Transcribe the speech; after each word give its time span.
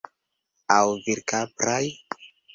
Aŭ 0.75 0.79
virkapraj. 1.09 1.81